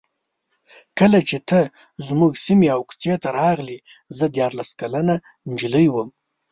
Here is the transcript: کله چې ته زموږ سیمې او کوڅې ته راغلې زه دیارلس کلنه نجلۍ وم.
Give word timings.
کله 0.99 1.19
چې 1.29 1.37
ته 1.49 1.59
زموږ 2.07 2.31
سیمې 2.45 2.67
او 2.75 2.81
کوڅې 2.89 3.13
ته 3.23 3.29
راغلې 3.39 3.77
زه 4.17 4.25
دیارلس 4.35 4.69
کلنه 4.79 5.15
نجلۍ 5.49 5.87
وم. 5.89 6.09